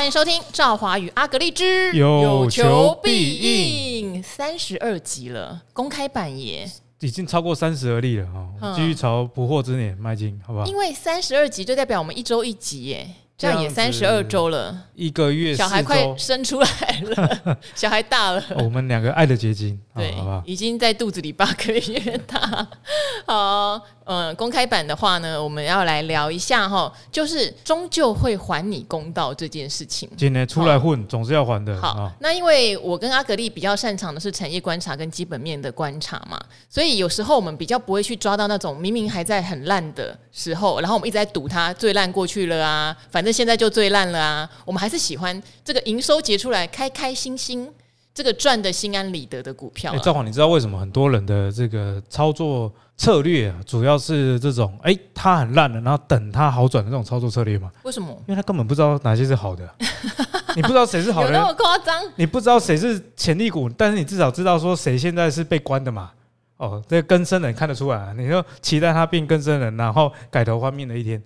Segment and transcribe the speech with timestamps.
[0.00, 6.66] 欢迎收听赵华与阿格丽之有求必应三十二集了，公开版耶，
[7.00, 10.64] 已经超过三十而立了哈，继续朝不惑之年迈进，好不好？
[10.64, 13.10] 因为三十二集就代表我们一周一集耶。
[13.40, 16.68] 这样也三十二周了，一个月小孩快生出来
[17.06, 18.44] 了， 小孩大了。
[18.58, 20.14] 我们两个爱的结晶， 对？
[20.44, 22.68] 已经在肚子里八个月大。
[23.26, 30.06] 好，嗯，公开版的话呢，我们要来聊一下哈，就是终究会还你公道这件事情。
[30.18, 31.80] 今天出来混，总是要还的。
[31.80, 36.38] 好，那因为我跟阿格力比较擅长的是产业观察跟基本面的观察嘛，
[36.68, 43.29] 所以有时候我们比较不会去抓到那种明明还在很烂的时候，然后我们一直在赌它最烂过去了啊，反正。
[43.32, 44.50] 现在就最烂了啊！
[44.64, 47.70] 我们还是喜欢这个营收结出来开开心心，
[48.14, 49.92] 这个赚的心安理得的股票。
[49.92, 57.70] 哎，赵华，你知道为什么很多人的这个操作策略啊，主要是这种哎，它很烂了，然后等它好转的这种操作策略吗？
[57.82, 58.08] 为什么？
[58.26, 59.68] 因为他根本不知道哪些是好的，
[60.56, 62.02] 你不知道谁是好的，有那么夸张？
[62.16, 66.10] 你不知道谁是潜力股，但是你至少知道说谁现在是被关的嘛？
[66.56, 71.22] 哦，这个更生人看得出来，你就期待他变更生人，然后改头换面的一天。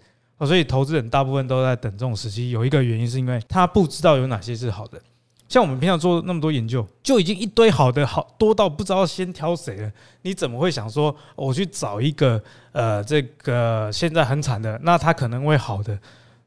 [0.47, 2.51] 所以投资人大部分都在等这种时机。
[2.51, 5.01] 有一个原因是因为他不知道有哪些是好的。
[5.47, 9.93] 像我们平常做那么多研究，就已经一堆好的好多到不知道先挑谁了。
[10.23, 15.97] 你怎么会想说我去找一个呃这个现在很惨的，那他可能会好的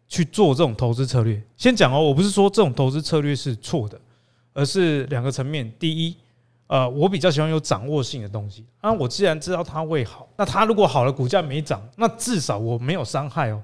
[0.10, 1.42] 去做这种投资策略？
[1.56, 3.98] 先讲哦，我不是说这种投资策略是错的，
[4.54, 5.72] 而是两个层面。
[5.80, 6.16] 第一，
[6.66, 8.66] 呃，我比较喜欢有掌握性的东西。
[8.82, 13.62] 啊，我既然知道它会好，那它如果好了，股价没涨，那至少我没有伤害哦。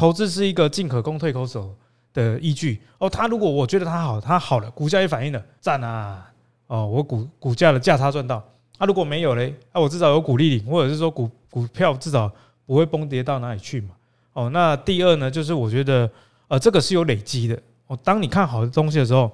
[0.00, 1.76] 投资是一个进可攻退可守
[2.14, 3.10] 的依据哦。
[3.10, 6.26] 他如果我觉得他好，他好了，股价也反应了，赞啊！
[6.68, 8.42] 哦，我股股价的价差赚到。
[8.78, 12.32] 啊，如果没有嘞，啊，我至少有股利领，或者是说股股票至少
[12.64, 13.90] 不会崩跌到哪里去嘛。
[14.32, 16.10] 哦，那第二呢，就是我觉得
[16.48, 17.60] 呃，这个是有累积的。
[17.86, 19.30] 哦，当你看好的东西的时候，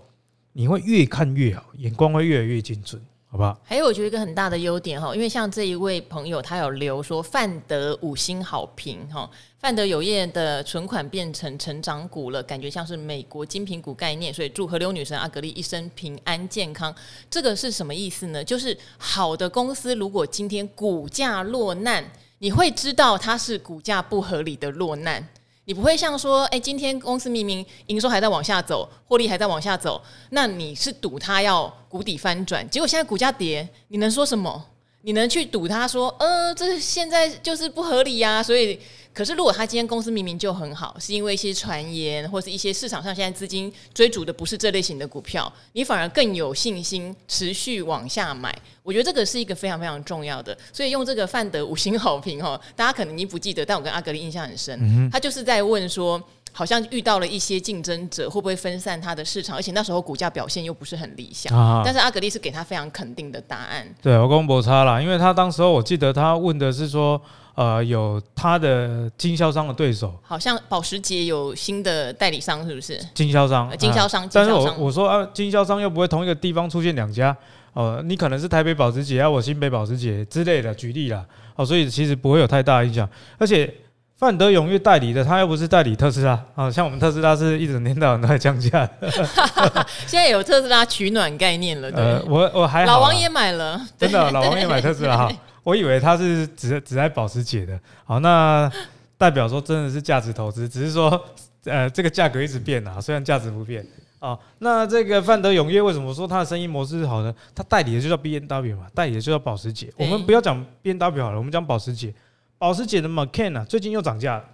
[0.53, 3.01] 你会越看越好，眼光会越来越精准。
[3.37, 16.95] 好吧，还有我觉得一个很大的优点哈，因为像这一位朋友，他有留说范德五星好评哈，范德有业的存款变成成长股了，感觉像是美国精品股概念，所以祝河流女神阿格力一生平安健康。
[17.29, 18.43] 这个是什么意思呢？
[18.43, 22.03] 就是好的公司如果今天股价落难，
[22.39, 25.29] 你会知道它是股价不合理的落难。
[25.67, 30.01] 你不会像说，哎，今天公司明明营收还在往下走，获利还在往下走，
[30.31, 34.65] 那你是赌它要谷底翻转，结果现在股价跌，你能说什么？
[35.03, 38.81] 你能去赌它说，呃，这现在就是不合理呀，所以。
[39.17, 48.55] 可是，如果他今天公司明明就很好，是因为一些传言，或是一些市场上现在资金追逐的不是这类型的股票，你反而更有信心持续往下买。
[48.83, 50.55] 我觉得这个是一个非常非常重要的。
[50.71, 55.11] 所以用这个范德五星好评哦，大家可能已经不记得，但我跟阿格力印象很深。
[55.11, 56.23] 他就是在问说，
[56.53, 59.57] 好像遇到了一些竞争者，会不会分散他的市场？
[59.57, 61.51] 而且那时候股价表现又不是很理想。
[61.83, 63.89] 但是阿格力是给他非常肯定的答案。
[64.03, 67.19] 对，我跟博差了，因为他当时候我记得他问的是说。
[67.57, 73.01] 呃，有他的经销商的对手，好像保时捷有新的代理商，是不是？
[73.15, 74.29] 经销商，经销商。
[74.31, 77.35] 但是我我说啊，经销商又不会同一个地方出现两家
[77.73, 81.25] 哦，你可能是台北保时捷啊，我新北保时捷之类的，举例啦
[81.55, 83.09] 哦，所以其实不会有太大影响。
[83.39, 83.73] 而且
[84.19, 88.87] 范德永越代理的，他又不是代理特斯拉啊，像我们特斯拉是一整天到晚都在降价。
[90.07, 92.05] 现在有特斯拉取暖概念了，对。
[92.05, 95.33] 呃，我我还好老王也买了，真的，老王也买特斯拉哈。
[95.67, 98.71] 我以为他是只只在保时捷的，好，那
[99.19, 101.21] 代表说真的是价值投资，只是说，
[101.65, 103.85] 呃，这个价格一直变啊，虽然价值不变
[104.21, 104.39] 啊。
[104.61, 107.35] 那这个范德永业为什么说他的生意模式是好呢？
[107.53, 109.93] 他代理的就叫 B N W 嘛，代理的就叫保时捷。
[109.97, 112.15] 我们不要讲 B N W 好了，我们讲保时捷。
[112.59, 114.45] 保时捷的 Macan 啊，最近又涨价了。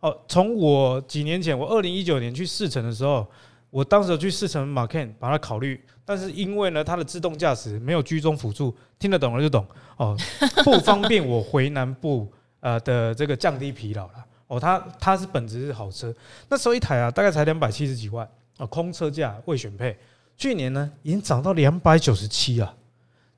[0.00, 3.26] 哦，从我几年前，我二零一九年去试乘的时候，
[3.68, 5.78] 我当时去试乘 Macan，把它考虑。
[6.06, 9.66] 但是因为呢，它的自动驾驶没有居中辅助，听得懂了就懂。
[9.96, 10.16] 哦，
[10.64, 14.12] 不方便我回南部呃的这个降低疲劳了
[14.46, 16.14] 哦，它它是本质是好车，
[16.48, 18.26] 那时候一台啊大概才两百七十几万
[18.56, 19.98] 啊，空车价未选配，
[20.36, 22.72] 去年呢已经涨到两百九十七啊，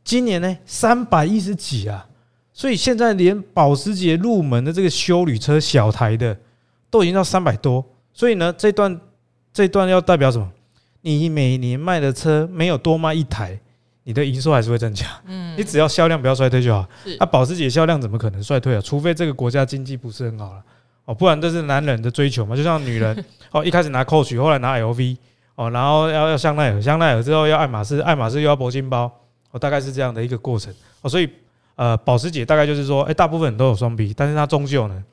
[0.04, 2.06] 今年呢三百一十几啊，
[2.52, 6.36] 所以现在连保时捷入门的这个修旅车小台的
[6.90, 7.82] 都已经到三百多，
[8.12, 9.00] 所以呢这段
[9.54, 10.52] 这段要代表什么？
[11.02, 13.58] 你每年卖的车没有多卖一台，
[14.04, 15.06] 你的营收还是会增加。
[15.26, 16.86] 嗯，你只要销量不要衰退就好。
[17.18, 18.80] 那保时捷销量怎么可能衰退啊？
[18.80, 20.62] 除非这个国家经济不是很好了
[21.04, 22.56] 哦，不然这是男人的追求嘛。
[22.56, 25.16] 就像女人 哦，一开始拿 Coach，后来拿 LV
[25.54, 29.10] 哦，然后要要香奈儿，香奈儿之后要爱马仕，爱马仕又要铂金包
[29.50, 31.08] 哦，大概是这样的一个过程哦。
[31.08, 31.28] 所以
[31.76, 35.04] 呃，保时捷大概就是说，哎，大部分人都有双 B，但是它终究呢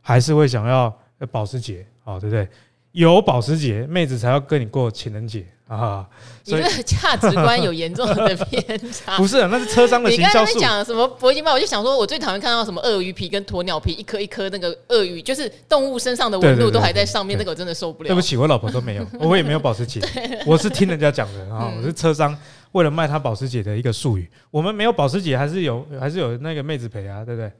[0.00, 0.94] 还是会想要
[1.32, 2.48] 保时捷哦，对不对？
[2.94, 6.08] 有保时捷，妹子才要跟你过情人节啊！
[6.44, 9.16] 你这个价值观有严重的偏差。
[9.16, 10.38] 不是，那是车商的行销术。
[10.38, 11.54] 你刚才讲什么铂金包？
[11.54, 18.06] 我就想说，我最讨厌看到什么鳄鱼皮跟鸵鸟皮，一颗一颗那个鳄鱼，就是动物身上的纹路都还在上面，那个我真的受不了。
[18.06, 20.00] 对不起，我老婆都没有， 我也没有保时捷，
[20.46, 21.74] 我是听人家讲的啊。
[21.76, 22.38] 我是车商
[22.70, 24.30] 为了卖他保时捷的一个术语。
[24.52, 27.50] 我们没有保时捷，还是有，还是有那个妹子陪啊，对不对？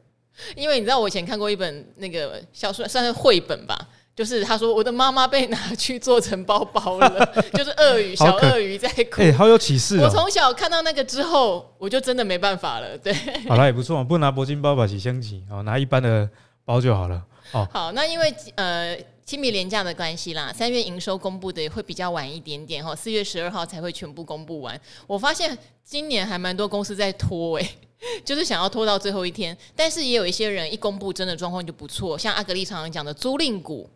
[0.54, 3.76] 因为你知道，我以前看过一本那个小说，算是绘本吧。
[4.14, 10.04] 就是他说我的妈妈被拿去做成包包了， 就是鳄鱼小鳄鱼在哭，哎、欸，好有启示、喔。
[10.04, 12.96] 我从小看到那个之后，我就真的没办法了。
[12.98, 13.12] 对，
[13.48, 16.28] 好了也不错，不拿铂金包把起升级哦，拿一般的
[16.64, 17.22] 包就好了。
[17.52, 24.80] 哦，好，那因为呃清明廉价的关系啦，三月营收公布的也会比较晚一点点哈，四月十二号才会全部公布完。
[25.06, 27.78] 我发现今年还蛮多公司在拖哎、欸。
[28.22, 33.88] 就是想要拖到最后一天，但是也有一些人一公布真的状况就不错，像阿格力常常讲的租赁股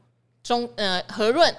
[0.49, 1.55] 中呃和润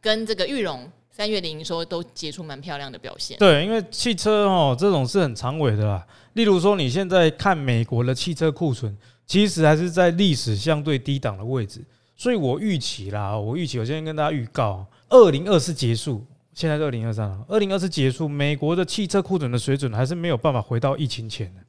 [0.00, 3.36] 跟这个玉龙三月的营收都结出蛮漂亮的表现。
[3.36, 6.06] 对，因为汽车哦这种是很长尾的啦。
[6.32, 8.96] 例如说你现在看美国的汽车库存，
[9.26, 11.84] 其实还是在历史相对低档的位置，
[12.16, 21.60] 所以我预期啦，我预期我先跟大家预告，二零二四结束，现在是二零二三了，二零二四结束，美国的汽车库存的水准还是没有办法回到疫情前的。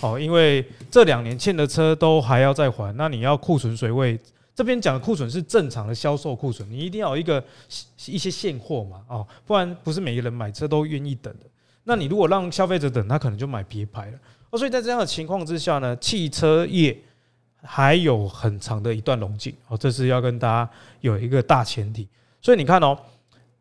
[0.00, 4.18] 哦，因为这两年欠的车都还要再还，那你要库存水位，
[4.54, 7.42] 这边讲的库存是正常的销售库存，你一定要有一个
[8.06, 11.46] 一些现货嘛，哦，不然不是每个人买车都愿意等的。
[11.82, 14.18] 那你如果让消费者等，他可能就买别牌了。
[14.50, 16.96] 哦，所以在这样的情况之下呢，汽车业
[17.62, 19.52] 还有很长的一段龙井。
[19.68, 20.70] 哦，这是要跟大家
[21.00, 22.08] 有一个大前提。
[22.40, 22.96] 所以你看哦，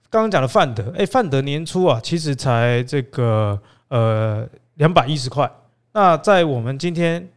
[0.10, 5.52] 刚刚讲的范德，哎，范德年初啊，其实才这个呃两百一十块。
[5.92, 7.28] 那在我们今天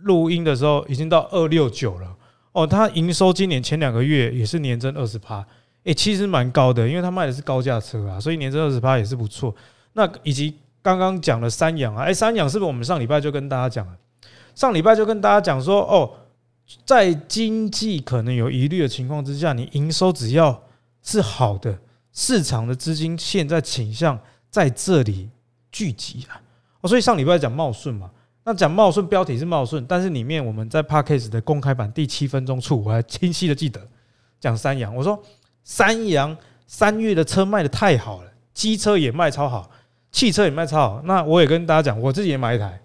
[0.00, 2.16] 录音的时候，已经到二六九了
[2.52, 2.66] 哦。
[2.66, 5.44] 它营收今年前两个月也是年增二十趴，
[5.84, 9.54] 诶，其实蛮高的，因为它卖的是高价车啊，所以年增二十趴也是不错。
[9.94, 13.92] 那以及刚刚讲的三养啊，诶，三养是不是我们上礼拜就跟大家讲了？
[14.54, 16.10] 上礼拜就跟大家讲说，哦，
[16.84, 20.62] 在经济可能有疑虑的情况之下，你营收只要
[21.02, 21.78] 是好的，
[22.12, 24.18] 市场的资金现在倾向
[24.50, 25.30] 在这里
[25.70, 26.40] 聚集啊。
[26.80, 28.10] 哦，所以上礼拜讲茂顺嘛，
[28.44, 33.80] 那讲茂顺标题是茂顺，但是里面我们在 Podcast 的公开版第七分钟处，我还清晰的记得
[34.40, 35.22] 讲三阳，我说
[35.62, 36.36] 三阳
[36.66, 39.70] 三月的车卖得太好了，机车也卖超好，
[40.10, 42.80] 汽车也卖超好，那我也跟大家讲，我自己也买一台，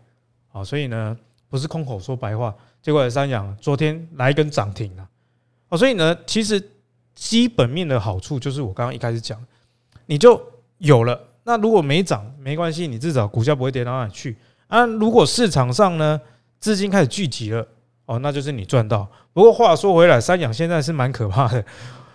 [0.50, 1.18] 好，所以呢
[1.50, 5.10] 不是空口说白话，结果三阳昨天来一根涨停了，
[5.70, 6.62] 哦，所以呢其实
[7.16, 9.44] 基本面的好处就是我刚刚一开始讲，
[10.06, 10.40] 你就
[10.78, 11.20] 有了。
[11.44, 14.38] 那如果没涨没关系，你至少股价不会跌到哪里去
[14.68, 14.86] 啊。
[14.86, 16.20] 如果市场上呢
[16.60, 17.68] 资金开始聚集了
[18.06, 19.08] 哦，那就是你赚到。
[19.34, 21.64] 不过话说回来，三养现在是蛮可怕的，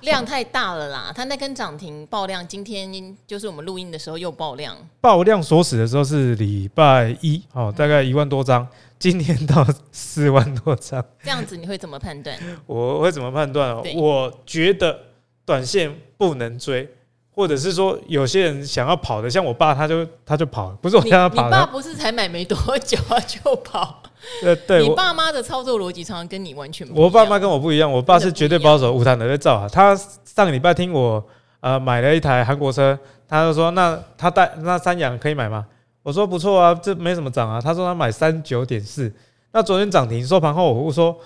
[0.01, 1.13] 量太大了啦。
[1.15, 4.77] 它那根涨停爆量，今天就是我们录音的时候又爆量。
[5.01, 8.67] 爆量锁死的时候是礼拜一哦，大概一万多张，
[8.99, 11.05] 今天到四万多张。
[11.23, 12.37] 这样子你会怎么判断？
[12.67, 13.77] 我会怎么判断？
[13.95, 14.99] 我觉得
[15.45, 16.89] 短线不能追。
[17.35, 21.47] 或者是说，有些人想要跑的，像我爸，他就他就跑，不是我让他跑。
[21.47, 24.03] 你爸不是才买没多久啊就跑？
[24.43, 27.05] 呃，对，你爸妈的操作逻辑常常跟你完全不一样。
[27.05, 29.67] 我爸妈跟我不一样，我爸是绝对保守，无谈的在造啊。
[29.67, 31.25] 他上个礼拜听我
[31.61, 35.67] 呃买了一台韩国车，他就说那他带那三阳可以买吗？
[36.03, 37.59] 我说不错啊，这没什么涨啊。
[37.59, 39.11] 他说他买三九点四，
[39.53, 41.19] 那昨天涨停收盘后，我说。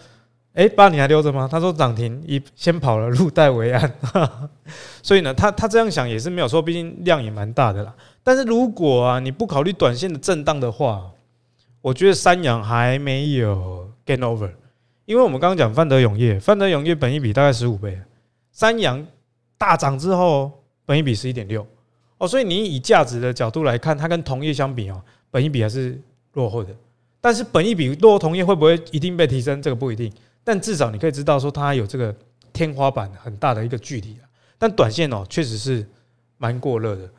[0.56, 1.46] 哎，爸，你还留着吗？
[1.46, 3.94] 他说涨停，一先跑了，入袋为安。
[5.02, 7.94] 所以呢，他他这样想也是没有错，毕竟量也蛮大的啦。
[8.22, 11.10] 但是如果啊，你不考虑短线的震荡的话，
[11.82, 14.50] 我觉得三阳还没有 gain over，
[15.04, 18.00] 因为我们刚刚讲范德永业，范德永业本一比大概十五倍，
[18.50, 19.06] 三阳
[19.58, 20.50] 大涨之后
[20.86, 21.66] 本一比十一点六
[22.16, 26.00] 哦，所以你以价值的角度来看，它跟同业相比哦，本一比还是
[26.32, 26.74] 落后的。
[27.20, 29.60] 但是本一比落后同业会不会一定被提升？
[29.60, 30.10] 这个不一定。
[30.46, 32.14] 但至少你可以知道说它有这个
[32.52, 34.16] 天花板很大的一个距离，
[34.56, 35.84] 但短线哦确实是
[36.38, 37.10] 蛮过热的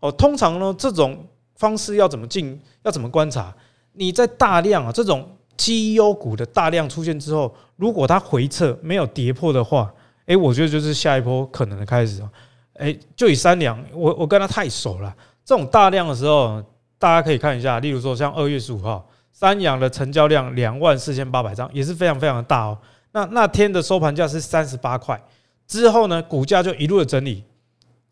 [0.00, 0.12] 哦。
[0.12, 1.26] 通常呢这种
[1.56, 3.54] 方式要怎么进，要怎么观察？
[3.94, 5.26] 你在大量啊这种
[5.56, 9.90] 绩优股的大量出现之后，如果它回撤没有跌破的话，
[10.26, 12.30] 诶，我觉得就是下一波可能的开始啊。
[12.74, 16.62] 诶，就以三两，我我跟他太熟了，这种大量的时候，
[16.98, 19.08] 大家可以看一下，例如说像二月十五号。
[19.34, 22.78] 三阳的成交量两万四千八百张，也是非常非常的大哦。
[23.10, 25.20] 那那天的收盘价是三十八块，
[25.66, 27.42] 之后呢，股价就一路的整理，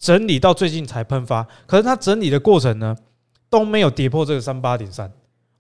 [0.01, 1.47] 整理到最近才喷发。
[1.65, 2.97] 可是它整理的过程呢，
[3.49, 5.09] 都没有跌破这个三八点三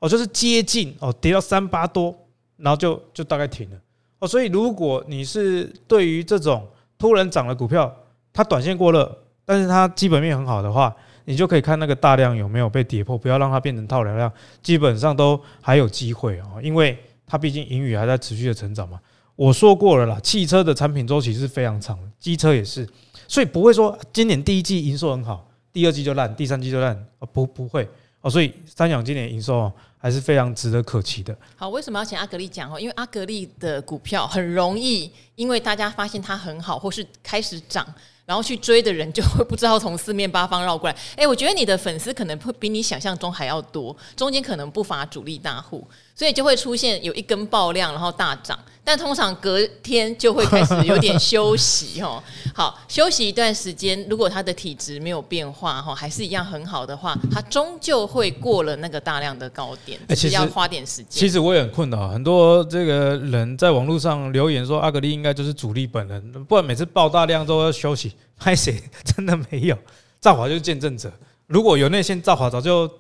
[0.01, 2.13] 哦，就是接近哦，跌到三八多，
[2.57, 3.77] 然后就就大概停了
[4.19, 4.27] 哦。
[4.27, 6.67] 所以如果你是对于这种
[6.99, 7.95] 突然涨的股票
[8.33, 10.93] 它短线过热，但是它基本面很好的话，
[11.33, 14.31] 你就可以看那个大量有没有被跌破，不要让它变成套流量，
[14.63, 16.97] 基本上都还有机会哦，因为
[17.27, 19.01] 它毕竟盈余还在持续的成长嘛。
[19.35, 22.87] 我说过了啦，汽车的产品周期是非常长，机车也是，
[23.27, 27.89] 所以不会说今年第一季营收很好，第二季就烂，第三季就烂哦，不不会
[28.21, 28.31] 哦。
[28.31, 31.35] 所以三阳今年营收还是非常值得可期的。
[31.57, 32.79] 好，为什么要请阿格力讲哦？
[32.79, 37.87] 因为阿格力的股票很容易，因为大家发现它很好，或是开始涨。
[38.33, 40.97] 然后去追的人就会不知道从四面八方绕过来。
[41.17, 48.59] 哎，我觉得你的粉丝可能会比你想象中还要多，中间可能不乏主力大户，所以就会出现有一根爆量，然后大涨。
[48.85, 52.21] 但通常隔天就会开始有点休息 哦。
[52.53, 61.07] 好，休息一段时间，如果他的体质没有变化哈，还是一样很好的话，他终究会过了那个大量的高点，其实要花点时间。
[61.11, 68.13] 其实我也很困扰，很多这个人在网络上留言说阿格力应该就是主力本人，不然每次爆大量都要休息。
[68.37, 68.83] 拍谁？
[69.05, 69.79] 真的没有，
[70.21, 71.13] 兆华就是见证者。
[71.47, 72.91] 如果有内线，兆华早就。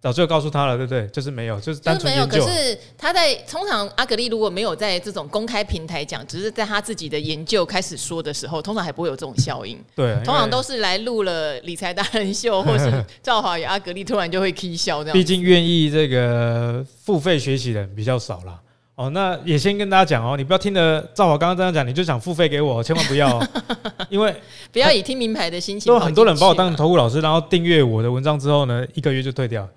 [0.00, 1.06] 早就告诉他了，对不对？
[1.08, 2.26] 就是没有，就是单纯没有。
[2.26, 9.76] 可是他在通常阿格力如果没有在这种公开平台讲，只是在他自己的研究开始说的时候，通常还不会有这种效应。
[9.96, 15.14] 对，通常都是来录了理财达人秀， 或是赵华与阿格力突然就会 K 笑这样。
[15.14, 18.60] 毕竟愿意这个付费学习的人比较少啦。
[18.94, 23.48] 哦，那也先跟大家讲哦，你不要听了赵华刚刚这样讲，你就想付费给我，千万不要，哦，
[24.08, 24.34] 因为
[24.72, 25.92] 不要以听名牌的心情。
[25.92, 29.68] 都很多人把我当投顾老师，然后订阅我的文章之后呢，一个月就退掉。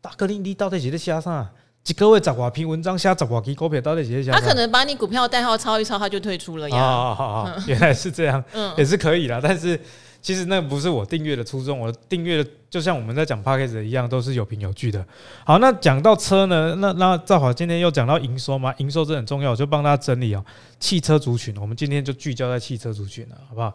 [0.00, 1.50] 大哥，你你到底是在写啥？
[1.86, 4.32] 一个月十几篇文章，写十几支股票，到底是在写啥？
[4.32, 6.76] 他可能把你股票代号抄一抄，他就退出了呀。
[6.76, 7.64] 啊啊啊！
[7.66, 9.40] 原来是这样，嗯，也是可以啦。
[9.42, 9.80] 但是
[10.20, 15.04] 其实那不是我订阅的初衷，我订阅的就像我们在讲 Podcast 一样，都是有凭有据的。
[15.44, 20.44] 好，那讲到车呢，那那正好今天又讲到营收嘛，营收这很重要，我就帮大家整理啊。
[20.78, 23.72] 汽车族群，我们今天就聚焦在汽车族群了，好不好？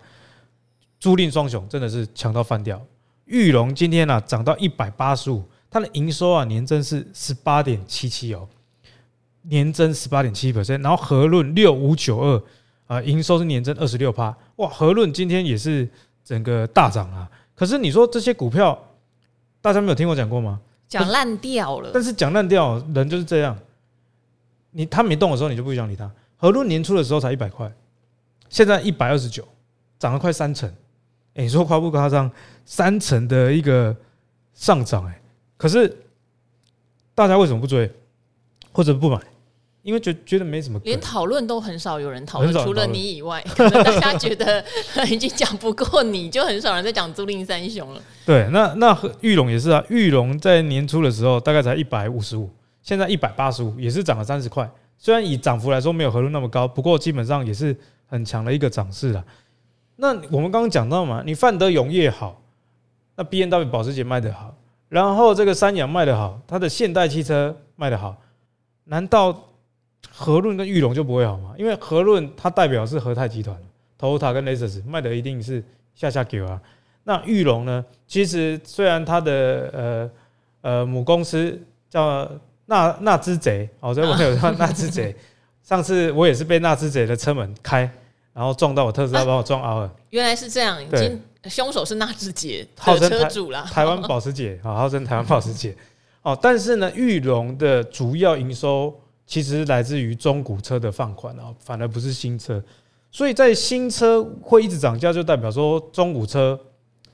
[1.00, 2.80] 租赁双雄真的是强到翻掉，
[3.26, 5.44] 裕隆今天呢涨到一百八十五。
[5.76, 8.48] 它的营收啊，年增是十八点七七哦，
[9.42, 12.44] 年增十八点七 percent，然后和润六五九二
[12.88, 15.86] 啊，营收是年增二十六趴，哇，和润今天也是
[16.24, 17.30] 整个大涨啊。
[17.54, 18.82] 可是你说这些股票，
[19.60, 20.62] 大家没有听我讲过吗？
[20.88, 21.92] 讲烂掉了。
[21.94, 23.60] 但是讲烂掉，人就是这样，
[24.72, 26.10] 你他没动的时候，你就不想理他。
[26.38, 27.70] 和润年初的时候才一百块，
[28.48, 29.46] 现在一百二十九，
[30.00, 30.70] 涨了快三成。
[31.34, 32.32] 哎，你说夸不夸张？
[32.64, 33.94] 三成的一个
[34.54, 35.20] 上涨，哎。
[35.58, 35.96] 可是，
[37.14, 37.92] 大家为什么不追，
[38.72, 39.20] 或者不买？
[39.84, 44.66] 因为觉觉得没什么，连讨论都很少有人讨论，除了你以外， 可能大家觉得
[45.08, 48.02] 已经讲不过你，就很少人在讲租赁三雄了。
[48.26, 52.50] 对，那那玉龙也是啊，玉龙在年初的时候大概才一百五十五，
[52.82, 54.68] 现在一百八十五，也是涨了三十块。
[54.98, 59.24] 虽然以涨幅来说没有和润那么高，不过基本上也是很强的一个涨势了。
[59.98, 62.42] 那我们刚刚讲到嘛，你范德永业好，
[63.16, 64.58] 那 B N W 保时捷卖得好。
[64.96, 68.16] 然后这个三洋卖得好，它的现代汽车卖得好，
[68.86, 69.38] 难道
[70.10, 71.54] 和润跟裕隆就不会好吗？
[71.58, 73.54] 因为和润它代表是和泰集团
[74.00, 75.62] ，Toyota 跟 Lexus 卖的一定是
[75.96, 76.62] 下下给啊。
[77.04, 77.84] 那裕隆呢？
[78.08, 80.12] 其实虽然它的呃
[80.62, 82.26] 呃母公司叫
[82.68, 85.14] 纳纳兹贼，哦，这网友叫 纳兹贼，
[85.62, 87.82] 上次我也是被纳兹贼的车门开，
[88.32, 89.94] 然后撞到我特斯拉，把我撞凹了。
[90.12, 91.22] 原来是这样，已经。
[91.50, 95.76] 凶手是纳智捷的车主啦，台湾保时捷啊， 号称台湾保时捷
[96.22, 96.38] 哦。
[96.42, 98.94] 但是呢，玉龙的主要营收
[99.26, 102.64] 其实来自于中古车的放款啊，反而不是新车。
[103.12, 106.60] 所以在新车会一直涨价，就代表说中古车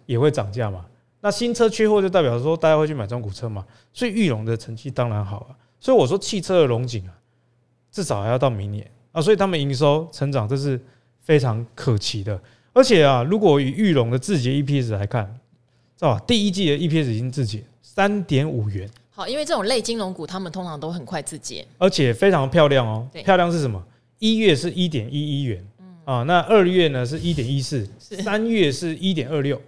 [0.05, 0.85] 也会涨价嘛。
[1.19, 3.63] 那新车缺货，就代表说大家会去买中古车嘛。
[3.93, 5.55] 所以玉龙的成绩当然好啊。
[5.79, 7.13] 所以我说汽车的龙井啊，
[7.91, 9.21] 至少还要到明年啊。
[9.21, 10.79] 所以他们营收成长，这是
[11.19, 12.41] 非常可期的。
[12.73, 15.25] 而且啊，如果以玉龙的自结 EPS 来看，
[15.97, 16.23] 知道吧？
[16.25, 18.89] 第一季的 EPS 已经自结三点五元。
[19.09, 23.05] 好，因为这种类金融股，他们通常都很快自结，而且非常漂亮哦。
[23.25, 23.83] 漂亮是什么？
[24.19, 25.65] 一月是一点一一元，
[26.05, 29.61] 啊，那二月呢是一点一四，三月是一点二六，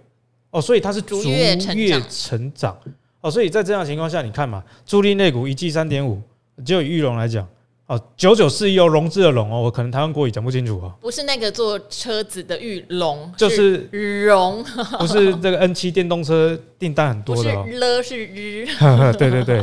[0.50, 2.78] 哦，所以它是逐月成长，
[3.20, 6.22] 哦，所以在这样的情况下，你看嘛，租赁类股一季三点五，
[6.64, 7.46] 就以玉龙来讲。
[7.86, 10.94] 哦，九九四一哦，融资的融哦，我可能台湾国语讲不清楚哦。
[11.02, 13.86] 不是那个做车子的玉龙，就是
[14.24, 14.64] 融，
[14.98, 17.66] 不是这个 N 七电动车订单很多的哦。
[17.68, 18.66] 是了是日，
[19.18, 19.62] 对对对，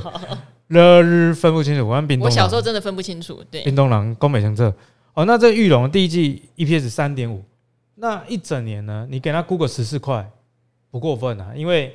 [0.67, 1.87] 了日分不清楚。
[1.87, 3.43] 我看冰，我小时候真的分不清楚。
[3.49, 4.71] 对，冰东狼、宫美成这
[5.15, 7.43] 哦，那这玉龙第一季 EPS 三点五，
[7.95, 9.07] 那一整年呢？
[9.09, 10.29] 你给他估个十四块，
[10.91, 11.91] 不过分啊，因为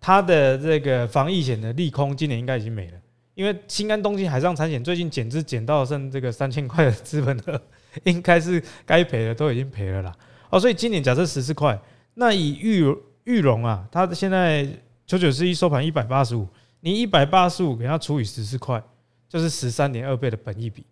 [0.00, 2.92] 它的这个防疫险的利空，今年应该已经没了。
[3.38, 7.62] 因为新安东京海上产险最近减资减到剩这个三千块的资本额，
[8.02, 10.12] 应该是该赔的都已经赔了啦。
[10.50, 11.80] 哦，所以今年假设十四块，
[12.14, 12.84] 那以玉
[13.22, 14.66] 玉龙啊，它现在
[15.06, 16.48] 九九四一收盘一百八十五，
[16.80, 18.82] 你一百八十五给它除以十四块，
[19.28, 20.84] 就是十三点二倍的本益比。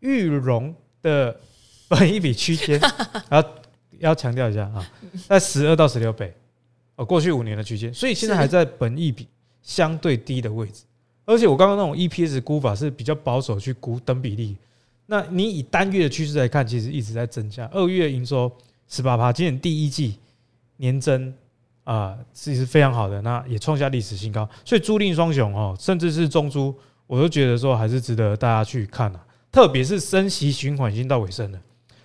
[0.00, 1.40] 玉龙的
[1.88, 2.78] 本益比区间，
[3.30, 3.42] 要
[3.98, 4.86] 要强调一下啊，
[5.26, 6.34] 在十二到十六倍
[6.96, 9.26] 哦，过去五年的区间，所以现在还在本益比
[9.62, 10.82] 相对低的位置。
[11.28, 14.56] 而且我刚刚那种 EPS 估法是比较保守去估等比例。
[15.04, 17.68] 那你以单月的趋势来看，其实一直在增加。
[17.70, 18.50] 二月营收
[18.88, 20.16] 十八趴，今年第一季
[20.78, 21.30] 年增
[21.84, 24.48] 啊，其实非常好的，那也创下历史新高。
[24.64, 26.74] 所以租赁双雄哦，甚至是中租，
[27.06, 29.22] 我都觉得说还是值得大家去看啊。
[29.52, 31.60] 特别是升息循环已经到尾声了，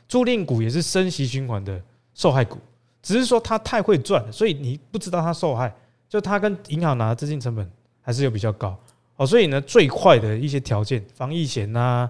[0.10, 1.82] 租赁股也是升息循环的
[2.14, 2.58] 受害股，
[3.02, 5.74] 只是说它太会赚，所以你不知道它受害，
[6.10, 7.70] 就它跟银行拿的资金成本
[8.02, 8.78] 还是有比较高。
[9.16, 12.10] 哦，所以呢，最快的一些条件，防疫险呐，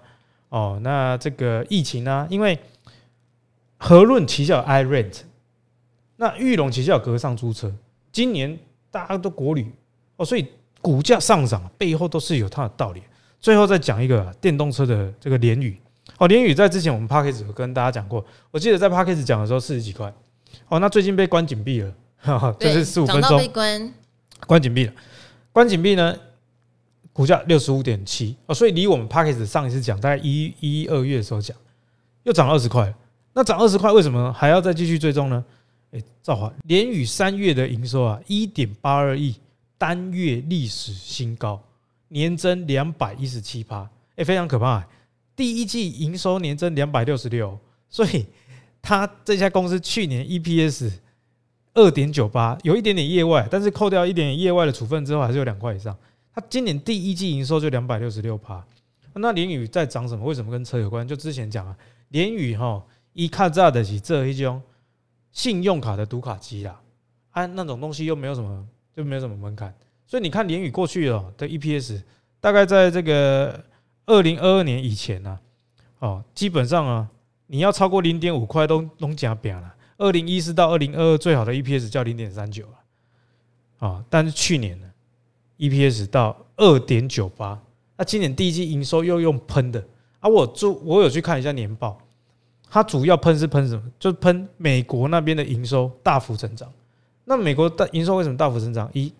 [0.49, 2.57] 哦，那这个疫情啊，因为
[3.77, 5.21] 和润旗下有 iRent，
[6.15, 7.69] 那玉龙旗下有格上租车，
[8.11, 8.57] 今年
[8.89, 9.69] 大家都国旅
[10.15, 10.47] 哦，所以
[10.81, 13.03] 股价上涨背后都是有它的道理。
[13.41, 15.77] 最后再讲一个电动车的这个联宇，
[16.17, 17.09] 哦，联宇在之前我们
[17.45, 20.13] 有跟大家讲过，我记得在 Podcast 讲的时候四十几块，
[20.69, 21.93] 哦，那最近被关紧闭了，
[22.57, 23.93] 就是十五分钟关
[24.47, 24.93] 关紧闭了，
[25.51, 26.15] 关紧闭呢？
[27.13, 31.55] 股价六十五点七哦，所以离我们 Podcast 上一次讲，大概一一二月的时候讲，
[32.23, 32.93] 又涨了二十块。
[33.35, 35.43] 那涨二十块，为什么还要再继续追踪呢？
[35.91, 39.35] 哎，赵华，连宇三月的营收啊，一点八二亿，
[39.77, 41.59] 单月历史新高，
[42.09, 44.85] 年增两百一十七趴，哎，非常可怕。
[45.35, 47.57] 第一季营收年增两百六十六，
[47.89, 48.25] 所以
[48.83, 50.91] 他这家公司去年 EPS
[51.73, 55.97] 二点九八，有一点点业外，但是扣掉一点点业外的处分之后，还是有两块以上。
[56.33, 58.65] 它今年第一季营收就两百六十六趴，
[59.13, 60.25] 那联宇在涨什么？
[60.25, 61.07] 为什么跟车有关？
[61.07, 61.77] 就之前讲啊，
[62.09, 64.61] 联宇哈一看这的是这一种
[65.31, 66.81] 信用卡的读卡机啦，
[67.29, 69.71] 啊那种东西又没有什么，就没有什么门槛，
[70.07, 72.01] 所以你看联宇过去哦的 EPS，
[72.39, 73.63] 大概在这个
[74.07, 75.39] 二零二二年以前呢，
[75.99, 77.07] 哦基本上啊
[77.45, 82.67] 你要超过零点五块都拢讲扁了，二零一四到二零二二最好的 EPS 叫零点三九
[83.77, 84.89] 啊，但是去年呢
[85.59, 87.59] ？EPS 到二点九八，
[87.97, 89.83] 那今年第一季营收又用喷的
[90.19, 90.29] 啊！
[90.29, 91.97] 我做我有去看一下年报，
[92.69, 93.83] 它主要喷是喷什么？
[93.99, 96.67] 就是喷美国那边的营收大幅成长。
[97.25, 98.89] 那美国的营收为什么大幅成长？
[98.93, 99.13] 一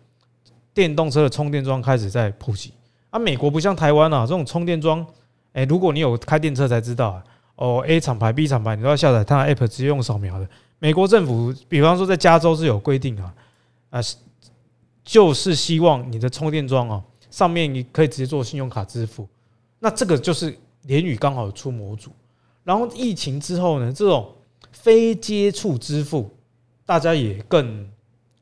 [0.74, 2.74] 电动车的充电桩开始在普及
[3.10, 3.20] 啊！
[3.20, 5.06] 美国不像台湾啊，这种充电桩，
[5.54, 7.24] 哎，如果你有开电车才知道啊，
[7.56, 10.48] 哦，A 厂牌 B 厂牌你都要下载它的 App，直接用扫描的。
[10.80, 13.34] 美国政府，比方说在加州是有规定啊，
[13.92, 14.02] 啊。
[15.04, 19.28] 就是希望你的充电桩哦，上面你可以直接做信用卡支付，
[19.80, 22.10] 那这个就是联宇刚好出模组，
[22.64, 24.34] 然后疫情之后呢，这种
[24.72, 26.30] 非接触支付
[26.86, 27.90] 大家也更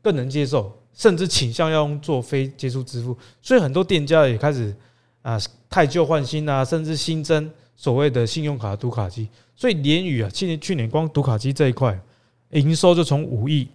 [0.04, 4.76] 更能接受，甚至倾向要用做非接触支付，所以很多店家也开始
[5.24, 12.00] 啊汰旧换新啊，甚至新增所谓的信用卡读卡机，所以联宇啊，去年去年光读卡机这一块
[12.52, 13.68] 营收就从五亿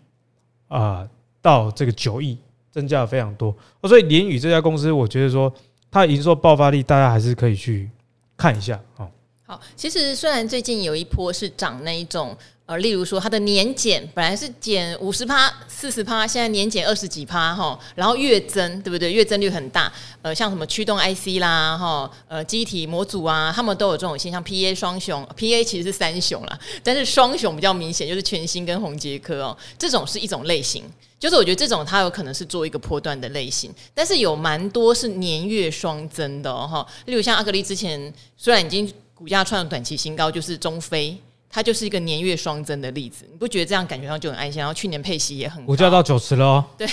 [0.68, 1.08] 啊
[1.42, 2.38] 到这个九亿。
[2.76, 5.50] 增加了非常多，所以联宇这家公司，我觉得说
[5.90, 7.90] 它营收爆发力，大家还是可以去
[8.36, 9.08] 看一下啊。
[9.48, 19.12] 好，其实虽然最近有一波是涨那一种，呃，例如说它的年减本来是减五十趴、四十趴，现在年减二十几趴哈，然后月增，对不对？
[19.12, 24.42] 月增率很大，呃，像什么驱动 IC 啦，哈，呃，机体模组啊，他们都有这种现象。
[24.44, 30.82] PA 双雄，PA 其实是三雄啦，但是双雄比较明显，就是全新跟宏杰科哦，这种是一种类型。
[31.20, 36.84] 就是我觉得这种它有可能是做一个波段的类型，但是有蛮多是年月双增的哈。
[37.06, 43.24] 例如像阿格力之前虽然已经股价创了短期新高，就是中非，它就是一个年月双增的例子。
[43.30, 44.60] 你不觉得这样感觉上就很安心？
[44.60, 46.64] 然后去年配息也很高，股价到九十了哦。
[46.76, 46.86] 对，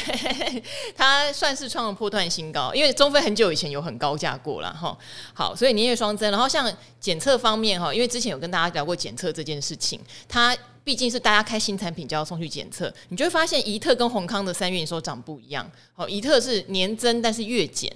[0.96, 4.98] 它算是创了破断新高，因为中非很久以前有很高价过了哈。
[5.34, 6.32] 好，所以年月双增。
[6.32, 10.58] 然后像检测方面哈，因为之前有跟大家聊过检测这件事情，它。
[10.86, 15.66] 毕竟是大家开新产品就要送去检测，你就会发现怡特跟宏康的三月营收涨不一样。
[15.94, 17.90] 好，怡特是年增，但是月减；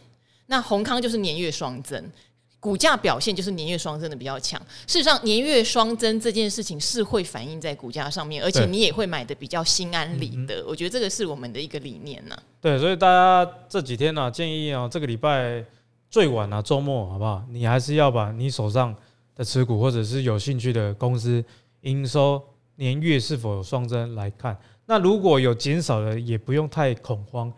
[0.45, 2.01] 那宏康就是年月双增，
[2.59, 4.59] 股价表现就是年月双增的比较强。
[4.87, 10.65] 事实上，年月双增这件事情是会反映在股价上面，而且你也会买的比较心安理得。
[10.67, 12.37] 我觉得这个是我们的一个理念呢。
[12.59, 15.63] 对，所以大家这几天呢，建议啊，这个礼拜
[16.09, 17.43] 最晚啊，周末好不好？
[17.49, 18.95] 你还是要把你手上
[19.35, 21.43] 的持股或者是有兴趣的公司
[21.81, 22.41] 营收。
[22.79, 24.55] 年月是否有双增来看？
[24.85, 27.51] 那如果有减少的，也不用太恐慌。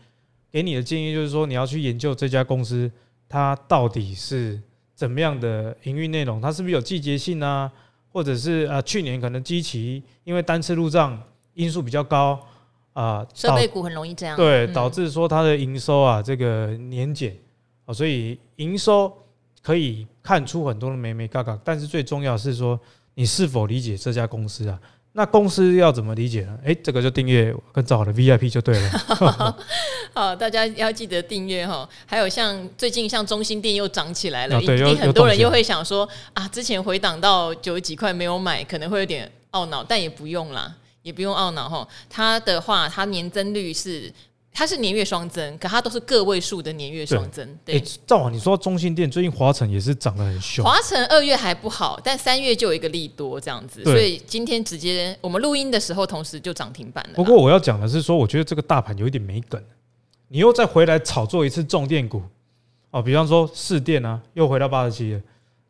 [0.52, 2.90] 给你的建议就是说，你要去研究这家公司，
[3.28, 4.60] 它到底是
[5.00, 7.72] 怎么样的营运内容，它是不是有季节性啊？
[8.12, 11.18] 或者是啊去年可能基期因为单次入账
[11.54, 12.38] 因素比较高
[12.92, 17.34] 啊，设备股很容易这样，对，导致说它的营收啊这个年减
[17.86, 19.10] 啊，所以营收
[19.62, 22.78] 可以看出很多的眉眉角角，但是最重要是说
[23.14, 24.78] 你是否理解这家公司啊。
[25.20, 26.58] 那公司要怎么理解呢？
[26.64, 29.56] 哎，这个就订阅跟找好的 VIP 就对了。
[30.16, 31.88] 好，大家要记得订阅哈。
[32.06, 41.86] 还有像最近像中心店又涨起来了，一定很多人又会想说啊，之前回档到九十几块没有买，可能会有点懊恼，但也不用啦，也不用懊恼哈。
[42.10, 44.10] 它的话，它年增率是。
[44.52, 47.48] 它是年月双增，可它都是个位数的年月双增。
[47.64, 50.66] 对，赵华，你说中心店最近华晨也是涨得很凶。
[50.66, 57.14] 华晨二月还不好，但三月就有一个利多这样子，所以今天直接我们录音的时候，同时就涨停板了。
[57.16, 59.64] 不过我要讲的是说，我觉得这个大盘有一点没梗，
[60.28, 62.22] 你又再回来炒作一次重电股
[62.92, 65.22] 哦，比方说市电啊，又回到八十七了，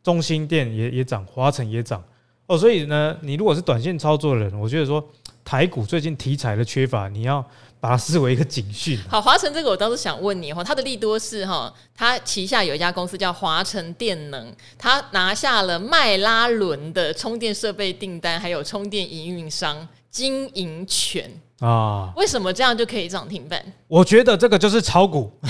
[0.02, 2.02] 中心电也也涨，华晨也涨
[2.46, 5.06] 哦，所以呢，你如果是短线操作的人，我觉得说
[5.44, 7.46] 台股最近题材的缺乏，你要。
[7.80, 8.98] 把它视为一个警讯。
[9.08, 22.12] 好，华晨这个我倒是想问你哈，它的利多是哈，它旗下有一家公司叫华晨电能，它拿下了迈拉伦的充电设备订单，还有充电营运商经营权啊。
[22.16, 23.64] 为什么这样就可以涨停板？
[23.88, 25.32] 我觉得这个就是炒股，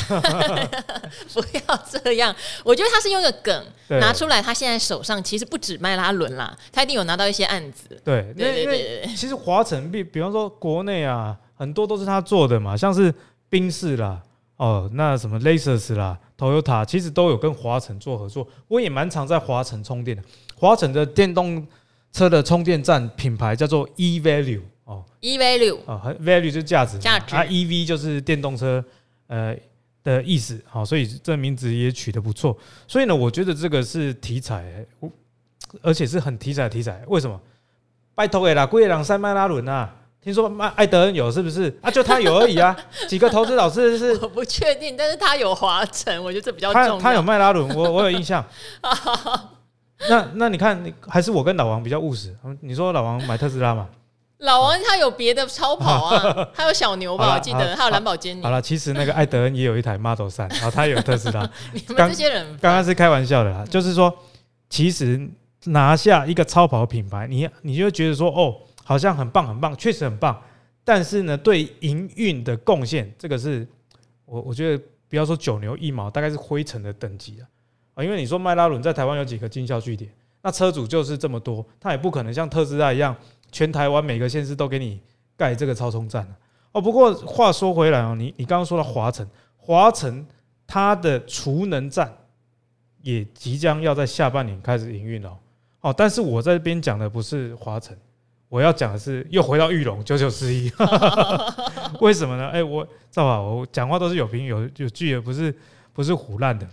[1.35, 2.33] 不要这样。
[2.62, 8.01] 我觉得他是用一个梗拿出来，他现在手上其实不止迈拉伦啦，他一定有拿到一些案子。
[8.05, 11.37] 对对对对，其实华晨比比方说国内啊。
[11.61, 13.14] 很多都是他做的嘛，像是
[13.51, 14.18] 宾士啦，
[14.57, 18.49] 哦，那什么 Lexus 啦，Toyota 其实都有跟华晨做合作。
[18.66, 20.23] 我也蛮常在华晨充电的。
[20.57, 21.66] 华晨的电动
[22.12, 28.83] 车的充电站品牌叫做 E-Value 哦，E-Value 啊，Value 就是价值，价值啊，EV 就是电动车
[29.27, 29.55] 呃
[30.03, 32.57] 的意思，好，所以这名字也取得不错。
[32.88, 34.87] 所以呢，我觉得这个是题材，
[35.83, 37.05] 而且是很题材的题材。
[37.09, 37.38] 为什么？
[38.14, 39.94] 拜托诶啦，贵人塞迈拉伦啊。
[40.23, 41.91] 听说麦艾德恩有是不是啊？
[41.91, 42.77] 就他有而已啊。
[43.09, 44.13] 几个投资老师是？
[44.21, 46.99] 我不确定，但是他有华晨，我觉得这比较重要。
[46.99, 48.45] 他他有迈拉伦，我我有印象。
[50.11, 52.37] 那那你看，你还是我跟老王比较务实。
[52.61, 53.89] 你说老王买特斯拉嘛？
[54.41, 57.35] 老王他有别的超跑啊，他有小牛吧？
[57.35, 58.43] 我记得还有蓝宝坚尼。
[58.43, 61.49] 好了，其实那个艾德恩也有一台 Model 三 然后他有特斯拉。
[61.73, 64.15] 你们这些人刚刚是开玩笑的啦，就是说，
[64.69, 65.19] 其实
[65.65, 68.55] 拿下一个超跑品牌，你你就会觉得说，哦。
[68.90, 70.42] 好像很棒很棒，确实很棒，
[70.83, 73.64] 但是呢，对营运的贡献，这个是
[74.24, 77.40] 我我觉得不要说九牛一毛，大概是灰尘的等级
[77.94, 78.03] 啊。
[78.03, 80.11] 因为你说迈拉伦在台湾有几个经销据点，
[80.42, 83.14] 那车主就是这么多，他也不可能像特斯拉一样，
[83.53, 85.00] 全台湾每个县市都给你
[85.37, 86.26] 盖这个超充站
[86.72, 86.81] 哦。
[86.81, 89.24] 不过话说回来哦，你你刚刚说到华城，
[89.57, 90.26] 华城
[90.66, 92.12] 它的储能站
[93.03, 95.38] 也即将要在下半年开始营运了
[95.83, 95.94] 哦。
[95.96, 97.96] 但是我在这边讲的不是华城。
[98.51, 100.71] 我要讲的是，又回到玉龙九九四一，
[102.03, 102.49] 为什么呢？
[102.49, 105.55] 哎、欸，我赵华，我讲话都是有凭有有据的，不是
[105.93, 106.69] 不是胡乱的。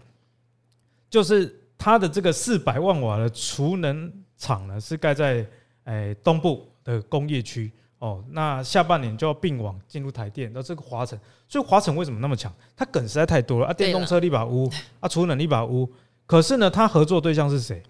[1.07, 5.45] 就是它的这个四百万瓦的储能厂呢，是盖在
[5.83, 8.23] 哎东部的工业区哦。
[8.31, 12.51] 那下半年就要并网进入台电，那这个华晨，所以华晨为什么那么强？
[12.75, 13.73] 它梗实在太多了啊！
[13.73, 14.67] 电动车一把乌
[14.99, 15.87] 啊，储能一把乌。
[16.25, 17.83] 可是呢，它合作对象是谁？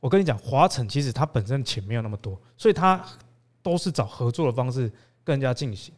[0.00, 3.04] 我跟你讲，华晨其实它本身钱没有那么多，所以它。
[3.64, 4.92] 都是找合作的方式
[5.24, 5.92] 跟人家进行。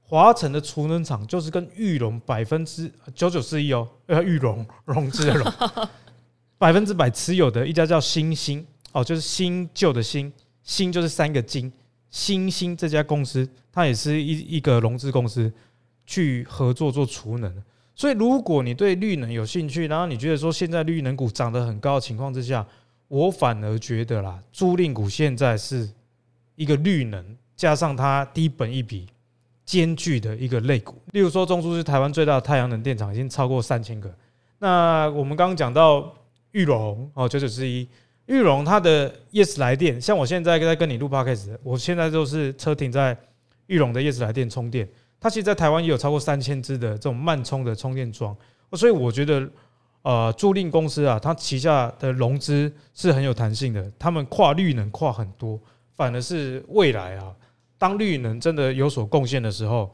[0.00, 5.52] 华城的储能厂就是跟裕隆百分之九九四一哦，呃，裕隆融资的融，
[6.56, 11.70] 百分之百持有的一家叫新兴哦，就是新旧的新，新就是三个金，
[12.10, 15.52] 新兴这家公司，它也是一一个融资公司
[16.06, 17.62] 去合作做储能。
[17.94, 22.66] 所以如果你对绿能有兴趣，然后你觉得说现在绿能股涨得很高的情况之下，
[23.08, 25.90] 我反而觉得啦，租赁股现在是。
[26.56, 27.24] 一个绿能
[27.56, 29.06] 加上它低本益比
[29.64, 34.14] 兼具的一个类股，例如说中租是台湾最大的太阳能电厂，已经超过三千个。
[34.58, 36.14] 那我们刚刚讲到
[36.52, 37.88] 裕隆哦，九九四一，
[38.26, 43.16] 裕隆它的 Yes 来电，像我现在在跟你录 Podcast，我现在就是车停在
[43.66, 44.88] 裕隆的 Yes 来电充电，
[45.18, 48.36] 它其实在台湾也有超过三千支的这种慢充的充电桩，
[48.72, 49.48] 所以我觉得
[50.02, 55.58] 呃租赁公司啊，它旗下的融资是很有弹性的，他们跨绿能跨很多。
[55.96, 57.34] 反而是未来啊，
[57.78, 59.90] 当绿能真的有所贡献的时候，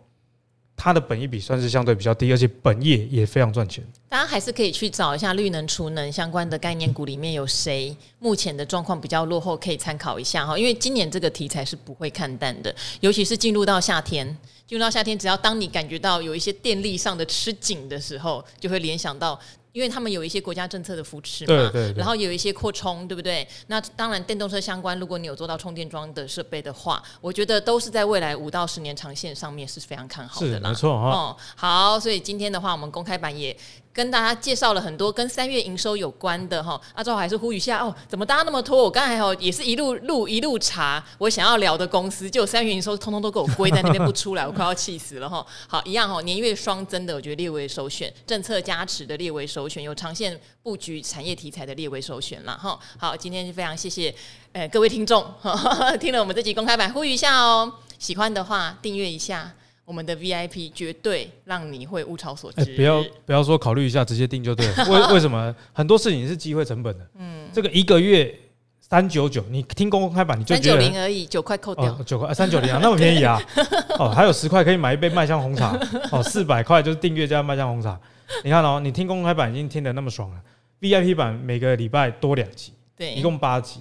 [0.77, 3.85] 它的本益比算是相对比较低，而且本业也非常赚钱。
[4.09, 10.59] 大家还是可以去找一下绿能、储能相关的概念股里面有谁目前的状况比较落后，可以参考一下哈。
[10.59, 14.27] 因为今年这个题材是不会看淡的，尤其是进入到夏天，
[14.67, 19.39] 进入到夏天，只要当你感觉到有一些电力上的吃紧的时候，就会联想到
[19.73, 23.47] 因为他们有一些国家政策的扶持嘛，对对对，然后有一些扩充，对不对？
[23.69, 30.55] 那当然，电动车相关，如果你有做到充电桩的设备的话，我觉得都是在未来五到十年长线上面是非常看好的啦。
[30.55, 31.11] 是没错哈。
[31.11, 33.57] 哦，好，所以今天的话，我们公开版也。
[33.93, 38.85] 跟大家介绍了很多跟三月营收有关的哈，阿赵还是呼吁一下哦，怎么大家那么拖？
[38.85, 45.45] 我刚才哦也是一路录一路查我想要聊的公司，就三月营收通通都给我归在那边不出来， 我快要气死了哈。
[45.67, 52.79] 好，一样哈，年月双增的，我觉得列为首选，政策加持的列为首选，有长线布局产业题材的列为首选了哈。
[52.97, 54.15] 好，今天就非常谢谢
[54.53, 55.25] 呃各位听众，
[55.99, 59.53] 听了我们这集公开版，呼吁一下哦，喜欢的话订阅一下。
[59.91, 62.61] 我们的 VIP 绝对让你会物超所值。
[62.65, 64.75] 欸、不要不要说考虑一下，直接订就对了。
[64.89, 67.05] 为为什么很多事情是机会成本的？
[67.19, 68.33] 嗯，这个一个月
[68.79, 73.43] 三九九，你听公开版你就三九零而已，九块扣掉，九块三九零啊，那么便宜啊！
[73.99, 75.77] 哦，还有十块可以买一杯麦香红茶
[76.13, 77.99] 哦，四百块就是订阅加麦香红茶。
[78.45, 80.41] 你看哦，你听公开版已经听得那么爽了
[80.81, 83.81] ，VIP 版每个礼拜多两集，对，一共八集。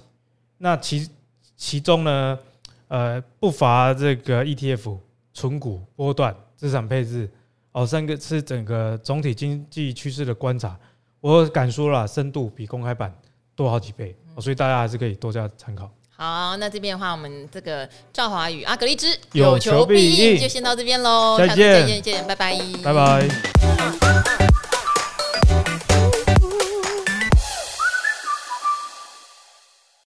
[0.58, 1.08] 那其
[1.56, 2.36] 其中呢，
[2.88, 4.98] 呃，不乏这个 ETF。
[5.32, 7.30] 存股、波段、资产配置，
[7.72, 10.78] 哦，三个是整个总体经济趋势的观察。
[11.20, 13.14] 我敢说了，深度比公开版
[13.54, 15.90] 多好几倍，所以大家还是可以多加参考。
[16.16, 21.38] 好，那这边的话，我们这个赵华宇阿格力之有求必应，就先到这边喽。
[21.38, 24.09] 再见，再见，拜拜，拜拜。